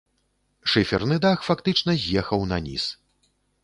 [0.73, 2.93] Шыферны дах фактычна з'ехаў наніз.